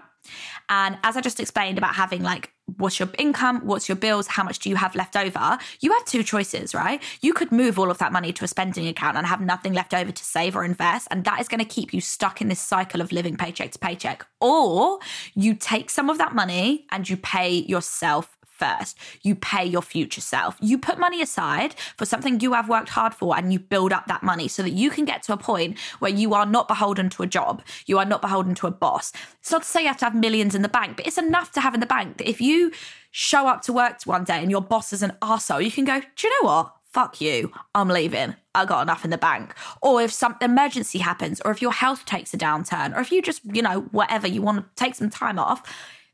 and 0.68 0.98
as 1.02 1.16
I 1.16 1.20
just 1.20 1.40
explained 1.40 1.78
about 1.78 1.94
having 1.94 2.22
like, 2.22 2.51
what's 2.66 2.98
your 2.98 3.08
income? 3.18 3.60
What's 3.64 3.88
your 3.88 3.96
bills? 3.96 4.26
How 4.26 4.44
much 4.44 4.58
do 4.60 4.70
you 4.70 4.76
have 4.76 4.94
left 4.94 5.16
over? 5.16 5.58
You 5.80 5.92
have 5.92 6.04
two 6.04 6.22
choices, 6.22 6.74
right? 6.74 7.02
You 7.20 7.34
could 7.34 7.52
move 7.52 7.78
all 7.78 7.90
of 7.90 7.98
that 7.98 8.12
money 8.12 8.32
to 8.32 8.44
a 8.44 8.48
spending 8.48 8.86
account 8.86 9.16
and 9.16 9.26
have 9.26 9.40
nothing 9.40 9.72
left 9.72 9.94
over 9.94 10.12
to 10.12 10.24
save 10.24 10.56
or 10.56 10.64
invest. 10.64 11.08
And 11.10 11.24
that 11.24 11.40
is 11.40 11.48
going 11.48 11.60
to 11.60 11.66
keep 11.66 11.92
you 11.92 12.00
stuck 12.00 12.40
in 12.40 12.48
this 12.48 12.60
cycle 12.60 13.00
of 13.00 13.12
living 13.12 13.36
paycheck 13.36 13.72
to 13.72 13.78
paycheck. 13.78 14.26
Or 14.40 14.98
you 15.34 15.54
take 15.54 15.90
some 15.90 16.08
of 16.08 16.18
that 16.18 16.34
money 16.34 16.86
and 16.90 17.08
you 17.08 17.16
pay 17.16 17.50
yourself 17.50 18.36
first. 18.62 18.96
You 19.22 19.34
pay 19.34 19.64
your 19.64 19.82
future 19.82 20.20
self. 20.20 20.56
You 20.60 20.78
put 20.78 20.98
money 20.98 21.20
aside 21.20 21.74
for 21.96 22.06
something 22.06 22.40
you 22.40 22.52
have 22.52 22.68
worked 22.68 22.90
hard 22.90 23.14
for 23.14 23.36
and 23.36 23.52
you 23.52 23.58
build 23.58 23.92
up 23.92 24.06
that 24.06 24.22
money 24.22 24.48
so 24.48 24.62
that 24.62 24.70
you 24.70 24.90
can 24.90 25.04
get 25.04 25.22
to 25.24 25.32
a 25.32 25.36
point 25.36 25.78
where 25.98 26.10
you 26.10 26.34
are 26.34 26.46
not 26.46 26.68
beholden 26.68 27.10
to 27.10 27.22
a 27.22 27.26
job. 27.26 27.62
You 27.86 27.98
are 27.98 28.04
not 28.04 28.22
beholden 28.22 28.54
to 28.56 28.66
a 28.66 28.70
boss. 28.70 29.12
It's 29.40 29.50
not 29.50 29.62
to 29.62 29.68
say 29.68 29.82
you 29.82 29.88
have 29.88 29.98
to 29.98 30.04
have 30.04 30.14
millions 30.14 30.54
in 30.54 30.62
the 30.62 30.68
bank, 30.68 30.96
but 30.96 31.06
it's 31.06 31.18
enough 31.18 31.52
to 31.52 31.60
have 31.60 31.74
in 31.74 31.80
the 31.80 31.86
bank 31.86 32.18
that 32.18 32.28
if 32.28 32.40
you 32.40 32.72
show 33.10 33.46
up 33.46 33.62
to 33.62 33.72
work 33.72 34.02
one 34.04 34.24
day 34.24 34.40
and 34.40 34.50
your 34.50 34.62
boss 34.62 34.92
is 34.92 35.02
an 35.02 35.12
arsehole, 35.20 35.64
you 35.64 35.70
can 35.70 35.84
go, 35.84 36.00
do 36.00 36.26
you 36.26 36.42
know 36.42 36.48
what? 36.48 36.76
fuck 36.92 37.22
you, 37.22 37.50
I'm 37.74 37.88
leaving. 37.88 38.36
I 38.54 38.66
got 38.66 38.82
enough 38.82 39.02
in 39.02 39.10
the 39.10 39.18
bank. 39.18 39.54
Or 39.80 40.02
if 40.02 40.12
some 40.12 40.36
emergency 40.42 40.98
happens, 40.98 41.40
or 41.42 41.50
if 41.50 41.62
your 41.62 41.72
health 41.72 42.04
takes 42.04 42.34
a 42.34 42.36
downturn, 42.36 42.94
or 42.94 43.00
if 43.00 43.10
you 43.10 43.22
just, 43.22 43.40
you 43.46 43.62
know, 43.62 43.80
whatever, 43.92 44.28
you 44.28 44.42
want 44.42 44.58
to 44.58 44.66
take 44.76 44.94
some 44.94 45.08
time 45.08 45.38
off, 45.38 45.62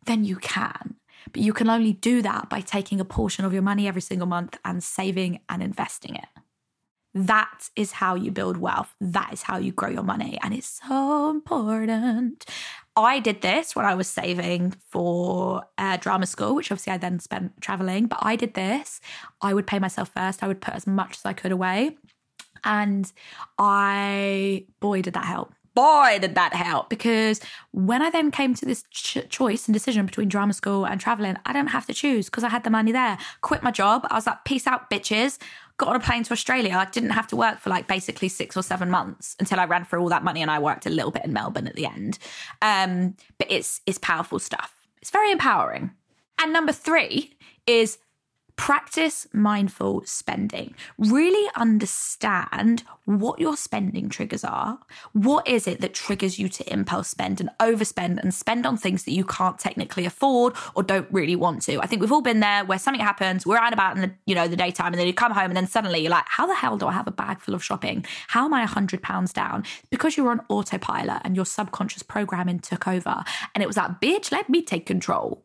then 0.06 0.24
you 0.24 0.36
can. 0.36 0.94
But 1.32 1.42
you 1.42 1.52
can 1.52 1.68
only 1.68 1.92
do 1.92 2.22
that 2.22 2.48
by 2.48 2.60
taking 2.60 3.00
a 3.00 3.04
portion 3.04 3.44
of 3.44 3.52
your 3.52 3.62
money 3.62 3.86
every 3.88 4.02
single 4.02 4.26
month 4.26 4.58
and 4.64 4.82
saving 4.82 5.40
and 5.48 5.62
investing 5.62 6.14
it. 6.14 6.26
That 7.14 7.70
is 7.74 7.92
how 7.92 8.14
you 8.14 8.30
build 8.30 8.58
wealth. 8.58 8.94
That 9.00 9.32
is 9.32 9.42
how 9.42 9.58
you 9.58 9.72
grow 9.72 9.88
your 9.88 10.02
money. 10.02 10.38
And 10.42 10.54
it's 10.54 10.80
so 10.86 11.30
important. 11.30 12.44
I 12.94 13.18
did 13.18 13.40
this 13.40 13.74
when 13.74 13.86
I 13.86 13.94
was 13.94 14.08
saving 14.08 14.74
for 14.90 15.64
uh, 15.78 15.96
drama 15.96 16.26
school, 16.26 16.54
which 16.54 16.70
obviously 16.70 16.92
I 16.92 16.98
then 16.98 17.18
spent 17.18 17.60
traveling. 17.60 18.06
But 18.06 18.18
I 18.22 18.36
did 18.36 18.54
this. 18.54 19.00
I 19.40 19.54
would 19.54 19.66
pay 19.66 19.78
myself 19.78 20.10
first. 20.14 20.42
I 20.42 20.48
would 20.48 20.60
put 20.60 20.74
as 20.74 20.86
much 20.86 21.16
as 21.16 21.24
I 21.24 21.32
could 21.32 21.52
away. 21.52 21.96
And 22.64 23.10
I, 23.58 24.66
boy, 24.80 25.02
did 25.02 25.14
that 25.14 25.24
help 25.24 25.54
boy, 25.78 26.18
did 26.20 26.34
that 26.34 26.54
help. 26.54 26.88
Because 26.88 27.40
when 27.70 28.02
I 28.02 28.10
then 28.10 28.32
came 28.32 28.52
to 28.54 28.66
this 28.66 28.82
ch- 28.90 29.28
choice 29.28 29.68
and 29.68 29.72
decision 29.72 30.06
between 30.06 30.28
drama 30.28 30.52
school 30.52 30.84
and 30.84 31.00
traveling, 31.00 31.36
I 31.46 31.52
didn't 31.52 31.70
have 31.70 31.86
to 31.86 31.94
choose 31.94 32.26
because 32.26 32.42
I 32.42 32.48
had 32.48 32.64
the 32.64 32.70
money 32.70 32.90
there. 32.90 33.16
Quit 33.42 33.62
my 33.62 33.70
job. 33.70 34.04
I 34.10 34.14
was 34.14 34.26
like, 34.26 34.44
peace 34.44 34.66
out, 34.66 34.90
bitches. 34.90 35.38
Got 35.76 35.90
on 35.90 35.96
a 35.96 36.00
plane 36.00 36.24
to 36.24 36.32
Australia. 36.32 36.74
I 36.74 36.86
didn't 36.86 37.10
have 37.10 37.28
to 37.28 37.36
work 37.36 37.60
for 37.60 37.70
like 37.70 37.86
basically 37.86 38.28
six 38.28 38.56
or 38.56 38.64
seven 38.64 38.90
months 38.90 39.36
until 39.38 39.60
I 39.60 39.66
ran 39.66 39.84
through 39.84 40.00
all 40.00 40.08
that 40.08 40.24
money 40.24 40.42
and 40.42 40.50
I 40.50 40.58
worked 40.58 40.84
a 40.86 40.90
little 40.90 41.12
bit 41.12 41.24
in 41.24 41.32
Melbourne 41.32 41.68
at 41.68 41.76
the 41.76 41.86
end. 41.86 42.18
Um, 42.60 43.14
but 43.38 43.46
it's 43.48 43.80
it's 43.86 43.98
powerful 43.98 44.40
stuff. 44.40 44.74
It's 45.00 45.12
very 45.12 45.30
empowering. 45.30 45.92
And 46.40 46.52
number 46.52 46.72
three 46.72 47.36
is 47.68 47.98
practice 48.58 49.26
mindful 49.32 50.02
spending. 50.04 50.74
Really 50.98 51.48
understand 51.54 52.82
what 53.04 53.38
your 53.38 53.56
spending 53.56 54.08
triggers 54.08 54.44
are. 54.44 54.80
What 55.12 55.46
is 55.46 55.68
it 55.68 55.80
that 55.80 55.94
triggers 55.94 56.38
you 56.40 56.48
to 56.50 56.70
impulse 56.70 57.08
spend 57.08 57.40
and 57.40 57.50
overspend 57.60 58.18
and 58.18 58.34
spend 58.34 58.66
on 58.66 58.76
things 58.76 59.04
that 59.04 59.12
you 59.12 59.24
can't 59.24 59.58
technically 59.58 60.04
afford 60.04 60.54
or 60.74 60.82
don't 60.82 61.06
really 61.12 61.36
want 61.36 61.62
to? 61.62 61.80
I 61.80 61.86
think 61.86 62.02
we've 62.02 62.12
all 62.12 62.20
been 62.20 62.40
there 62.40 62.64
where 62.64 62.80
something 62.80 63.00
happens, 63.00 63.46
we're 63.46 63.56
out 63.56 63.72
about 63.72 63.94
in 63.94 64.02
the, 64.02 64.10
you 64.26 64.34
know, 64.34 64.48
the 64.48 64.56
daytime 64.56 64.92
and 64.92 64.98
then 64.98 65.06
you 65.06 65.14
come 65.14 65.32
home 65.32 65.46
and 65.46 65.56
then 65.56 65.68
suddenly 65.68 66.00
you're 66.00 66.10
like, 66.10 66.26
how 66.26 66.46
the 66.46 66.54
hell 66.54 66.76
do 66.76 66.88
I 66.88 66.92
have 66.92 67.06
a 67.06 67.12
bag 67.12 67.40
full 67.40 67.54
of 67.54 67.64
shopping? 67.64 68.04
How 68.26 68.44
am 68.44 68.52
I 68.52 68.64
a 68.64 68.66
hundred 68.66 69.02
pounds 69.02 69.32
down? 69.32 69.64
Because 69.88 70.16
you 70.16 70.24
were 70.24 70.32
on 70.32 70.44
autopilot 70.48 71.22
and 71.24 71.36
your 71.36 71.46
subconscious 71.46 72.02
programming 72.02 72.58
took 72.58 72.88
over. 72.88 73.22
And 73.54 73.62
it 73.62 73.68
was 73.68 73.76
like, 73.76 74.00
bitch, 74.00 74.32
let 74.32 74.50
me 74.50 74.62
take 74.62 74.84
control. 74.84 75.44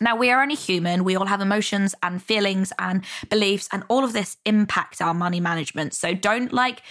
Now, 0.00 0.16
we 0.16 0.30
are 0.30 0.42
only 0.42 0.54
human. 0.54 1.04
We 1.04 1.16
all 1.16 1.26
have 1.26 1.40
emotions 1.40 1.94
and 2.02 2.22
feelings 2.22 2.72
and 2.78 3.04
beliefs, 3.28 3.68
and 3.72 3.84
all 3.88 4.04
of 4.04 4.12
this 4.12 4.38
impacts 4.46 5.00
our 5.00 5.14
money 5.14 5.40
management. 5.40 5.94
So 5.94 6.14
don't 6.14 6.52
like 6.52 6.82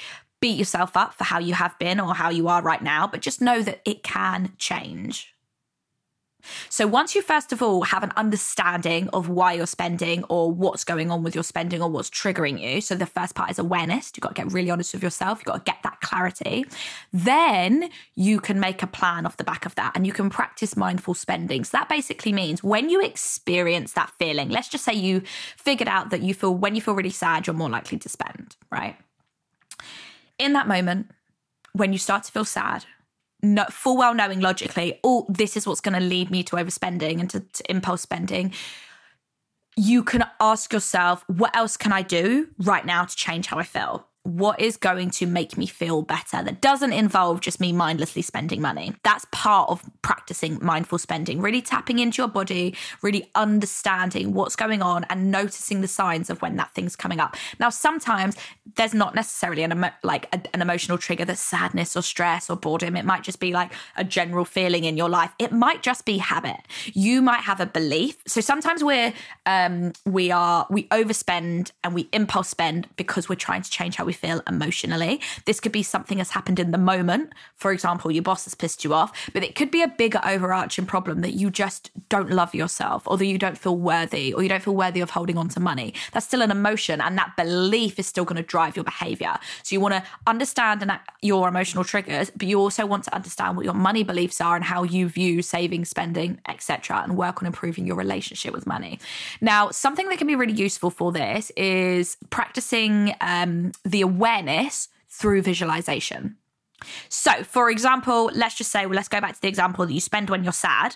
beat 0.41 0.57
yourself 0.57 0.95
up 0.95 1.13
for 1.15 1.23
how 1.23 1.39
you 1.39 1.53
have 1.53 1.77
been 1.79 1.99
or 1.99 2.13
how 2.13 2.29
you 2.29 2.47
are 2.47 2.61
right 2.61 2.81
now, 2.81 3.07
but 3.07 3.21
just 3.21 3.41
know 3.41 3.61
that 3.61 3.81
it 3.83 4.03
can 4.03 4.53
change. 4.57 5.33
So, 6.69 6.87
once 6.87 7.15
you 7.15 7.21
first 7.21 7.51
of 7.51 7.61
all 7.61 7.83
have 7.83 8.03
an 8.03 8.11
understanding 8.15 9.09
of 9.09 9.29
why 9.29 9.53
you're 9.53 9.67
spending 9.67 10.23
or 10.25 10.51
what's 10.51 10.83
going 10.83 11.11
on 11.11 11.23
with 11.23 11.35
your 11.35 11.43
spending 11.43 11.81
or 11.81 11.89
what's 11.89 12.09
triggering 12.09 12.59
you, 12.59 12.81
so 12.81 12.95
the 12.95 13.05
first 13.05 13.35
part 13.35 13.51
is 13.51 13.59
awareness. 13.59 14.11
You've 14.15 14.21
got 14.21 14.35
to 14.35 14.41
get 14.41 14.51
really 14.51 14.69
honest 14.69 14.93
with 14.93 15.03
yourself. 15.03 15.39
You've 15.39 15.45
got 15.45 15.65
to 15.65 15.71
get 15.71 15.83
that 15.83 15.99
clarity. 16.01 16.65
Then 17.11 17.89
you 18.15 18.39
can 18.39 18.59
make 18.59 18.81
a 18.81 18.87
plan 18.87 19.25
off 19.25 19.37
the 19.37 19.43
back 19.43 19.65
of 19.65 19.75
that 19.75 19.91
and 19.95 20.07
you 20.07 20.13
can 20.13 20.29
practice 20.29 20.75
mindful 20.77 21.13
spending. 21.13 21.63
So, 21.63 21.77
that 21.77 21.89
basically 21.89 22.33
means 22.33 22.63
when 22.63 22.89
you 22.89 23.01
experience 23.01 23.93
that 23.93 24.11
feeling, 24.17 24.49
let's 24.49 24.69
just 24.69 24.85
say 24.85 24.93
you 24.93 25.21
figured 25.57 25.89
out 25.89 26.09
that 26.11 26.21
you 26.21 26.33
feel 26.33 26.55
when 26.55 26.75
you 26.75 26.81
feel 26.81 26.95
really 26.95 27.09
sad, 27.09 27.47
you're 27.47 27.55
more 27.55 27.69
likely 27.69 27.97
to 27.99 28.09
spend, 28.09 28.55
right? 28.71 28.95
In 30.37 30.53
that 30.53 30.67
moment, 30.67 31.11
when 31.73 31.91
you 31.91 31.99
start 31.99 32.23
to 32.23 32.31
feel 32.31 32.45
sad, 32.45 32.85
no, 33.41 33.65
full 33.69 33.97
well 33.97 34.13
knowing 34.13 34.39
logically, 34.39 34.99
oh, 35.03 35.25
this 35.29 35.55
is 35.55 35.65
what's 35.65 35.81
going 35.81 35.93
to 35.93 36.05
lead 36.05 36.29
me 36.29 36.43
to 36.43 36.55
overspending 36.55 37.19
and 37.19 37.29
to, 37.29 37.39
to 37.39 37.71
impulse 37.71 38.01
spending, 38.01 38.53
you 39.77 40.03
can 40.03 40.25
ask 40.41 40.73
yourself, 40.73 41.23
what 41.27 41.55
else 41.55 41.77
can 41.77 41.93
I 41.93 42.01
do 42.01 42.49
right 42.59 42.85
now 42.85 43.05
to 43.05 43.15
change 43.15 43.47
how 43.47 43.57
I 43.57 43.63
feel? 43.63 44.08
What 44.37 44.59
is 44.59 44.77
going 44.77 45.09
to 45.09 45.25
make 45.25 45.57
me 45.57 45.65
feel 45.65 46.01
better 46.01 46.43
that 46.43 46.61
doesn't 46.61 46.93
involve 46.93 47.41
just 47.41 47.59
me 47.59 47.71
mindlessly 47.71 48.21
spending 48.21 48.61
money. 48.61 48.93
That's 49.03 49.25
part 49.31 49.69
of 49.69 49.83
practicing 50.01 50.59
mindful 50.61 50.99
spending, 50.99 51.41
really 51.41 51.61
tapping 51.61 51.99
into 51.99 52.21
your 52.21 52.27
body, 52.27 52.75
really 53.01 53.29
understanding 53.35 54.33
what's 54.33 54.55
going 54.55 54.81
on 54.81 55.05
and 55.09 55.31
noticing 55.31 55.81
the 55.81 55.87
signs 55.87 56.29
of 56.29 56.41
when 56.41 56.57
that 56.57 56.73
thing's 56.75 56.95
coming 56.95 57.19
up. 57.19 57.35
Now, 57.59 57.69
sometimes 57.69 58.35
there's 58.75 58.93
not 58.93 59.15
necessarily 59.15 59.63
an 59.63 59.71
emo- 59.71 59.91
like 60.03 60.27
a, 60.33 60.41
an 60.53 60.61
emotional 60.61 60.97
trigger 60.97 61.25
that's 61.25 61.41
sadness 61.41 61.97
or 61.97 62.03
stress 62.03 62.49
or 62.49 62.55
boredom. 62.55 62.95
It 62.95 63.05
might 63.05 63.23
just 63.23 63.39
be 63.39 63.51
like 63.51 63.71
a 63.97 64.03
general 64.03 64.45
feeling 64.45 64.83
in 64.83 64.97
your 64.97 65.09
life. 65.09 65.31
It 65.39 65.51
might 65.51 65.81
just 65.81 66.05
be 66.05 66.17
habit. 66.17 66.57
You 66.93 67.21
might 67.21 67.41
have 67.41 67.59
a 67.59 67.65
belief. 67.65 68.17
So 68.27 68.41
sometimes 68.41 68.83
we're 68.83 69.13
um 69.45 69.93
we 70.05 70.31
are 70.31 70.67
we 70.69 70.83
overspend 70.89 71.71
and 71.83 71.93
we 71.93 72.09
impulse 72.13 72.49
spend 72.49 72.87
because 72.95 73.29
we're 73.29 73.35
trying 73.35 73.61
to 73.61 73.69
change 73.69 73.95
how 73.95 74.05
we 74.05 74.13
feel 74.19 74.41
emotionally. 74.47 75.21
This 75.45 75.59
could 75.59 75.71
be 75.71 75.83
something 75.83 76.17
that's 76.17 76.31
happened 76.31 76.59
in 76.59 76.71
the 76.71 76.77
moment. 76.77 77.33
For 77.55 77.71
example, 77.71 78.11
your 78.11 78.23
boss 78.23 78.43
has 78.43 78.53
pissed 78.53 78.83
you 78.83 78.93
off, 78.93 79.11
but 79.33 79.43
it 79.43 79.55
could 79.55 79.71
be 79.71 79.81
a 79.81 79.87
bigger 79.87 80.21
overarching 80.25 80.85
problem 80.85 81.21
that 81.21 81.33
you 81.33 81.49
just 81.49 81.91
don't 82.09 82.29
love 82.29 82.53
yourself 82.53 83.03
or 83.07 83.17
that 83.17 83.25
you 83.25 83.37
don't 83.37 83.57
feel 83.57 83.77
worthy 83.77 84.33
or 84.33 84.43
you 84.43 84.49
don't 84.49 84.63
feel 84.63 84.75
worthy 84.75 84.99
of 84.99 85.11
holding 85.11 85.37
on 85.37 85.49
to 85.49 85.59
money. 85.59 85.93
That's 86.11 86.25
still 86.25 86.41
an 86.41 86.51
emotion 86.51 87.01
and 87.01 87.17
that 87.17 87.35
belief 87.35 87.97
is 87.97 88.07
still 88.07 88.25
going 88.25 88.37
to 88.37 88.43
drive 88.43 88.75
your 88.75 88.85
behavior. 88.85 89.35
So 89.63 89.73
you 89.73 89.79
want 89.79 89.95
to 89.95 90.03
understand 90.27 90.89
your 91.21 91.47
emotional 91.47 91.83
triggers, 91.83 92.31
but 92.35 92.47
you 92.47 92.59
also 92.59 92.85
want 92.85 93.03
to 93.05 93.15
understand 93.15 93.55
what 93.55 93.65
your 93.65 93.73
money 93.73 94.03
beliefs 94.03 94.41
are 94.41 94.55
and 94.55 94.63
how 94.63 94.83
you 94.83 95.07
view 95.07 95.41
saving, 95.41 95.85
spending, 95.85 96.39
etc., 96.47 97.01
and 97.03 97.17
work 97.17 97.41
on 97.41 97.47
improving 97.47 97.85
your 97.85 97.95
relationship 97.95 98.53
with 98.53 98.65
money. 98.67 98.99
Now, 99.41 99.71
something 99.71 100.07
that 100.09 100.17
can 100.17 100.27
be 100.27 100.35
really 100.35 100.53
useful 100.53 100.89
for 100.89 101.11
this 101.11 101.51
is 101.55 102.17
practicing 102.29 103.13
um, 103.21 103.71
the 103.83 103.98
the 103.99 104.03
awareness 104.03 104.87
through 105.09 105.41
visualization. 105.41 106.37
So, 107.09 107.43
for 107.43 107.69
example, 107.69 108.31
let's 108.33 108.55
just 108.55 108.71
say, 108.71 108.85
well, 108.85 108.95
let's 108.95 109.09
go 109.09 109.19
back 109.19 109.35
to 109.35 109.41
the 109.41 109.49
example 109.49 109.85
that 109.85 109.93
you 109.93 109.99
spend 109.99 110.29
when 110.29 110.43
you're 110.43 110.53
sad. 110.53 110.95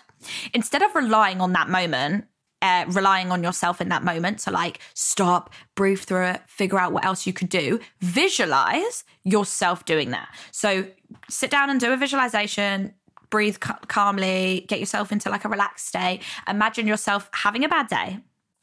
Instead 0.54 0.82
of 0.82 0.94
relying 0.94 1.42
on 1.42 1.52
that 1.52 1.68
moment, 1.68 2.24
uh, 2.62 2.86
relying 2.88 3.30
on 3.30 3.42
yourself 3.42 3.82
in 3.82 3.90
that 3.90 4.02
moment 4.02 4.38
to 4.38 4.50
like 4.50 4.80
stop, 4.94 5.52
breathe 5.74 5.98
through 5.98 6.24
it, 6.28 6.40
figure 6.46 6.78
out 6.78 6.94
what 6.94 7.04
else 7.04 7.26
you 7.26 7.34
could 7.34 7.50
do, 7.50 7.78
visualize 8.00 9.04
yourself 9.24 9.84
doing 9.84 10.10
that. 10.10 10.28
So, 10.50 10.86
sit 11.28 11.50
down 11.50 11.68
and 11.68 11.78
do 11.78 11.92
a 11.92 11.98
visualization, 11.98 12.94
breathe 13.28 13.58
calmly, 13.60 14.64
get 14.68 14.80
yourself 14.80 15.12
into 15.12 15.28
like 15.28 15.44
a 15.44 15.50
relaxed 15.50 15.86
state. 15.88 16.20
Imagine 16.48 16.86
yourself 16.86 17.28
having 17.34 17.64
a 17.64 17.68
bad 17.68 17.88
day 17.88 18.20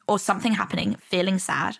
or 0.08 0.18
something 0.18 0.54
happening, 0.54 0.96
feeling 0.96 1.38
sad. 1.38 1.76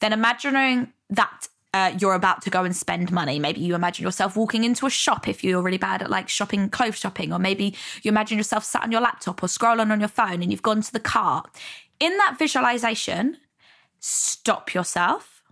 Then 0.00 0.12
imagining 0.12 0.92
that 1.10 1.46
uh, 1.72 1.94
you're 1.98 2.14
about 2.14 2.42
to 2.42 2.50
go 2.50 2.64
and 2.64 2.74
spend 2.74 3.12
money. 3.12 3.38
Maybe 3.38 3.60
you 3.60 3.74
imagine 3.74 4.04
yourself 4.04 4.36
walking 4.36 4.64
into 4.64 4.86
a 4.86 4.90
shop 4.90 5.28
if 5.28 5.44
you're 5.44 5.62
really 5.62 5.78
bad 5.78 6.02
at 6.02 6.10
like 6.10 6.28
shopping, 6.28 6.68
clothes 6.68 6.98
shopping, 6.98 7.32
or 7.32 7.38
maybe 7.38 7.76
you 8.02 8.08
imagine 8.08 8.38
yourself 8.38 8.64
sat 8.64 8.82
on 8.82 8.92
your 8.92 9.00
laptop 9.00 9.42
or 9.42 9.46
scrolling 9.46 9.90
on 9.90 10.00
your 10.00 10.08
phone 10.08 10.42
and 10.42 10.50
you've 10.50 10.62
gone 10.62 10.82
to 10.82 10.92
the 10.92 11.00
cart. 11.00 11.48
In 12.00 12.16
that 12.16 12.36
visualization, 12.38 13.36
stop 14.00 14.74
yourself, 14.74 15.42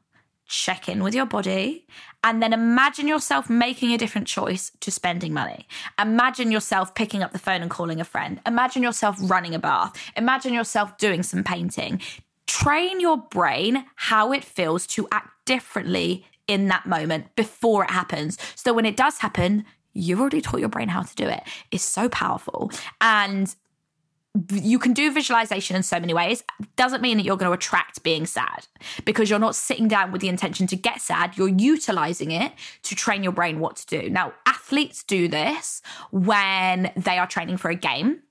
check 0.47 0.89
in 0.89 1.03
with 1.03 1.15
your 1.15 1.27
body, 1.27 1.87
and 2.25 2.43
then 2.43 2.53
imagine 2.53 3.07
yourself 3.07 3.49
making 3.49 3.93
a 3.93 3.99
different 3.99 4.27
choice 4.27 4.73
to 4.81 4.91
spending 4.91 5.33
money. 5.33 5.69
Imagine 6.01 6.51
yourself 6.51 6.95
picking 6.97 7.23
up 7.23 7.33
the 7.33 7.39
phone 7.39 7.63
and 7.63 7.71
calling 7.71 8.01
a 8.01 8.05
friend. 8.05 8.41
Imagine 8.45 8.83
yourself 8.83 9.17
running 9.21 9.55
a 9.55 9.59
bath. 9.59 9.95
Imagine 10.17 10.53
yourself 10.53 10.99
doing 10.99 11.23
some 11.23 11.45
painting 11.45 12.01
train 12.49 12.99
your 12.99 13.17
brain 13.17 13.85
how 13.95 14.33
it 14.33 14.43
feels 14.43 14.87
to 14.89 15.07
act 15.13 15.31
differently 15.45 16.27
in 16.49 16.67
that 16.69 16.87
moment 16.87 17.37
before 17.37 17.85
it 17.85 17.91
happens. 17.91 18.39
So 18.57 18.73
when 18.73 18.87
it 18.87 18.97
does 18.97 19.19
happen, 19.19 19.65
you've 19.93 20.21
already 20.21 20.41
taught 20.41 20.61
your 20.61 20.69
brain 20.69 20.89
how 20.89 21.03
to 21.03 21.15
do 21.15 21.29
it. 21.29 21.43
It's 21.71 21.85
so 21.85 22.09
powerful. 22.09 22.73
And 23.01 23.55
you 24.53 24.79
can 24.79 24.93
do 24.93 25.13
visualization 25.13 25.77
in 25.77 25.83
so 25.83 25.99
many 25.99 26.15
ways. 26.15 26.43
Doesn't 26.77 27.03
mean 27.03 27.17
that 27.17 27.25
you're 27.25 27.37
going 27.37 27.51
to 27.51 27.55
attract 27.55 28.03
being 28.03 28.25
sad 28.25 28.67
because 29.05 29.29
you're 29.29 29.39
not 29.39 29.55
sitting 29.57 29.89
down 29.89 30.13
with 30.13 30.21
the 30.21 30.29
intention 30.29 30.67
to 30.69 30.77
get 30.77 31.01
sad. 31.01 31.37
You're 31.37 31.49
utilizing 31.49 32.31
it 32.31 32.53
to 32.85 32.95
train 32.95 33.23
your 33.23 33.33
brain 33.33 33.59
what 33.59 33.77
to 33.77 33.87
do. 33.87 34.11
Now, 34.11 34.33
athletes 34.47 35.03
do 35.03 35.29
this 35.29 35.83
when 36.11 36.93
they 36.97 37.19
are 37.19 37.27
training 37.27 37.57
for 37.57 37.71
a 37.71 37.75
game 37.75 38.23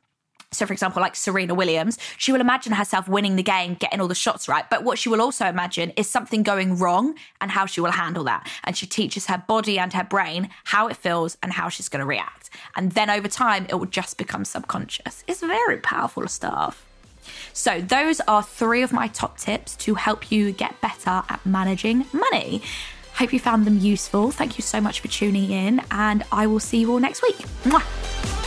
so, 0.54 0.66
for 0.66 0.72
example, 0.72 1.02
like 1.02 1.16
Serena 1.16 1.54
Williams, 1.54 1.98
she 2.18 2.32
will 2.32 2.40
imagine 2.40 2.72
herself 2.72 3.10
winning 3.10 3.36
the 3.36 3.44
game, 3.44 3.74
getting 3.74 4.00
all 4.00 4.08
the 4.08 4.16
shots 4.16 4.48
right. 4.48 4.64
But 4.70 4.84
what 4.84 4.98
she 4.98 5.10
will 5.10 5.22
also 5.22 5.46
imagine 5.46 5.92
is 5.98 6.10
something 6.10 6.42
going 6.42 6.78
wrong 6.78 7.16
and 7.42 7.52
how 7.52 7.66
she 7.66 7.82
will 7.82 7.92
handle 7.92 8.24
that. 8.24 8.48
And 8.64 8.78
she 8.78 8.86
teaches 8.88 9.26
her 9.26 9.44
body 9.46 9.78
and 9.78 9.92
her 9.92 10.06
brain 10.06 10.50
how 10.64 10.88
it 10.88 10.96
feels 10.96 11.38
and 11.44 11.52
how 11.52 11.68
she's 11.68 11.90
going 11.90 12.00
to 12.00 12.06
react. 12.06 12.50
And 12.78 12.94
then 12.94 13.10
over 13.10 13.28
time, 13.28 13.66
it 13.70 13.76
will 13.76 13.88
just 13.88 14.18
become 14.18 14.46
subconscious. 14.46 15.26
It's 15.28 15.42
very 15.42 15.78
powerful 15.78 16.26
stuff. 16.30 16.86
So, 17.52 17.82
those 17.82 18.22
are 18.22 18.42
three 18.42 18.84
of 18.84 18.94
my 18.94 19.10
top 19.10 19.38
tips 19.38 19.76
to 19.78 19.96
help 19.96 20.32
you 20.32 20.54
get 20.54 20.80
better 20.80 21.24
at 21.28 21.46
managing 21.46 22.06
money. 22.14 22.62
Hope 23.16 23.34
you 23.34 23.40
found 23.40 23.66
them 23.66 23.80
useful. 23.80 24.32
Thank 24.32 24.58
you 24.58 24.62
so 24.62 24.80
much 24.80 25.02
for 25.02 25.10
tuning 25.10 25.52
in, 25.52 25.82
and 25.92 26.24
I 26.32 26.48
will 26.48 26.62
see 26.62 26.78
you 26.78 26.92
all 26.92 27.00
next 27.00 27.22
week. 27.22 27.38
Mwah. 27.64 28.47